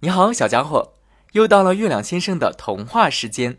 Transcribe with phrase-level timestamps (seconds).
[0.00, 0.92] 你好，小家伙，
[1.32, 3.56] 又到了月亮先生的童话时间。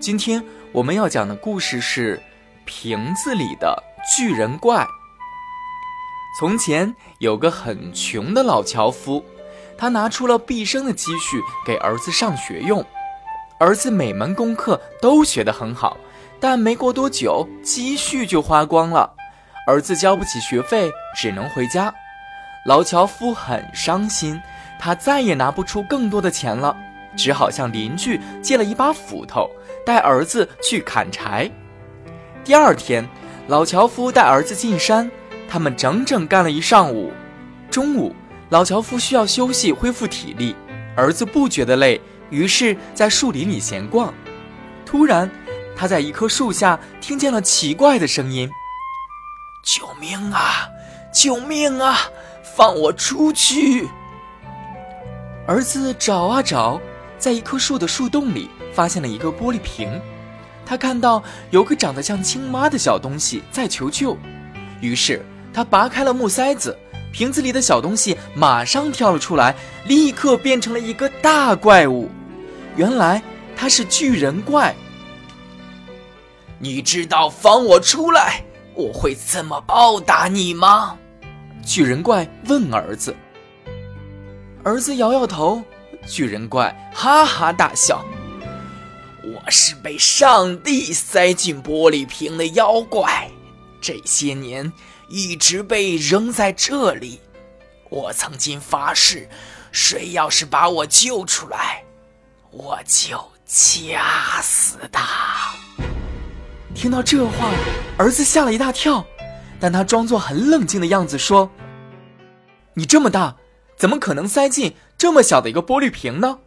[0.00, 2.16] 今天我们要讲的故事是
[2.64, 3.82] 《瓶子里的
[4.16, 4.82] 巨人怪》。
[6.40, 9.22] 从前有个很穷的老樵夫，
[9.76, 12.82] 他拿出了毕生的积蓄给儿子上学用。
[13.60, 15.98] 儿子每门功课都学得很好，
[16.40, 19.14] 但没过多久，积蓄就花光了，
[19.66, 21.94] 儿子交不起学费，只能回家。
[22.64, 24.40] 老樵夫很伤心。
[24.78, 26.76] 他再也拿不出更多的钱了，
[27.16, 29.50] 只好向邻居借了一把斧头，
[29.84, 31.50] 带儿子去砍柴。
[32.44, 33.08] 第二天，
[33.48, 35.10] 老樵夫带儿子进山，
[35.48, 37.12] 他们整整干了一上午。
[37.70, 38.14] 中午，
[38.50, 40.54] 老樵夫需要休息恢复体力，
[40.96, 44.12] 儿子不觉得累，于是，在树林里闲逛。
[44.84, 45.30] 突然，
[45.74, 48.48] 他在一棵树下听见了奇怪的声音
[49.64, 50.68] ：“救命啊！
[51.12, 51.96] 救命啊！
[52.56, 53.88] 放我出去！”
[55.46, 56.80] 儿子找啊找，
[57.18, 60.00] 在一棵树的树洞里发现了一个玻璃瓶，
[60.64, 64.16] 他看到有个长得像青蛙的小东西在求救，
[64.80, 66.74] 于是他拔开了木塞子，
[67.12, 69.54] 瓶子里的小东西马上跳了出来，
[69.86, 72.10] 立刻变成了一个大怪物。
[72.74, 73.22] 原来
[73.54, 74.74] 他是巨人怪。
[76.58, 78.42] 你知道放我出来，
[78.74, 80.96] 我会怎么报答你吗？
[81.62, 83.14] 巨人怪问儿子。
[84.64, 85.62] 儿子摇摇头，
[86.06, 88.02] 巨人怪哈哈大笑
[89.22, 93.30] ：“我是被上帝塞进玻璃瓶的妖怪，
[93.78, 94.72] 这些年
[95.10, 97.20] 一直被扔在这里。
[97.90, 99.28] 我曾经发誓，
[99.70, 101.84] 谁要是把我救出来，
[102.50, 105.52] 我就掐死他。”
[106.74, 107.50] 听到这话，
[107.98, 109.04] 儿子吓了一大跳，
[109.60, 111.50] 但他装作很冷静的样子说
[112.72, 113.36] ：“你这么大。”
[113.76, 116.38] 怎么可能塞进这么小的一个玻璃瓶呢？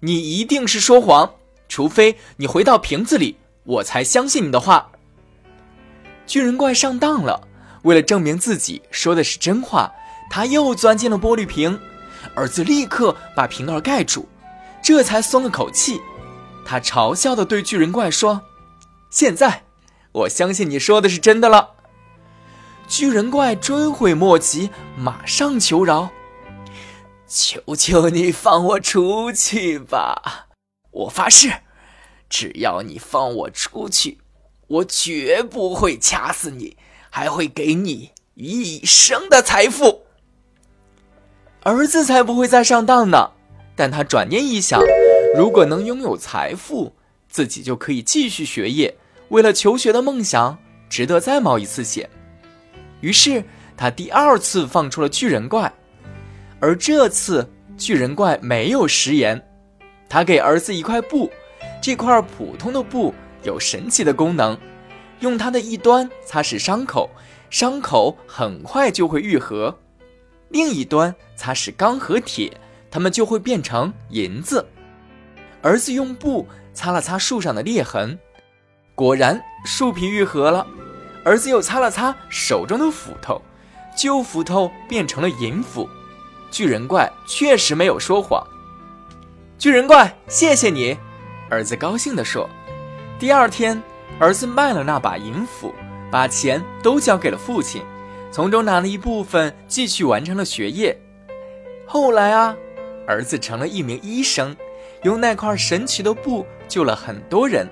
[0.00, 1.34] 你一定是说谎，
[1.68, 4.90] 除非你回到瓶子里，我才相信你的话。
[6.26, 7.48] 巨人怪上当了，
[7.82, 9.92] 为了证明自己说的是真话，
[10.30, 11.78] 他又钻进了玻璃瓶。
[12.34, 14.26] 儿子立刻把瓶盖盖住，
[14.82, 16.00] 这才松了口气。
[16.64, 18.42] 他嘲笑的对巨人怪说
[19.10, 19.64] ：“现在，
[20.12, 21.72] 我相信你说的是真的了。”
[22.88, 26.10] 巨人怪追悔莫及，马上求饶。
[27.26, 30.48] 求求你放我出去吧！
[30.90, 31.50] 我发誓，
[32.28, 34.18] 只要你放我出去，
[34.66, 36.76] 我绝不会掐死你，
[37.10, 40.02] 还会给你一生的财富。
[41.62, 43.30] 儿子才不会再上当呢！
[43.74, 44.80] 但他转念一想，
[45.34, 46.94] 如果能拥有财富，
[47.28, 48.94] 自己就可以继续学业，
[49.30, 50.58] 为了求学的梦想，
[50.90, 52.08] 值得再冒一次险。
[53.00, 53.42] 于是
[53.76, 55.72] 他第二次放出了巨人怪。
[56.60, 59.40] 而这次巨人怪没有食言，
[60.08, 61.30] 他给儿子一块布，
[61.82, 64.56] 这块普通的布有神奇的功能，
[65.20, 67.10] 用它的一端擦拭伤口，
[67.50, 69.74] 伤口很快就会愈合；
[70.48, 72.50] 另一端擦拭钢和铁，
[72.90, 74.64] 它们就会变成银子。
[75.60, 78.18] 儿子用布擦了擦树上的裂痕，
[78.94, 80.66] 果然树皮愈合了。
[81.24, 83.40] 儿子又擦了擦手中的斧头，
[83.96, 85.88] 旧斧头变成了银斧。
[86.54, 88.40] 巨人怪确实没有说谎。
[89.58, 90.96] 巨人怪，谢谢你，
[91.50, 92.48] 儿子高兴地说。
[93.18, 93.82] 第二天，
[94.20, 95.74] 儿子卖了那把银斧，
[96.12, 97.82] 把钱都交给了父亲，
[98.30, 100.96] 从中拿了一部分继续完成了学业。
[101.88, 102.54] 后来啊，
[103.04, 104.56] 儿子成了一名医生，
[105.02, 107.68] 用那块神奇的布救了很多人。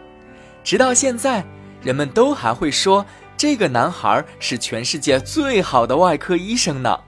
[0.65, 1.44] 直到现在，
[1.81, 3.06] 人们都还会说
[3.37, 6.98] 这个男孩是全世界最好的外科医生呢。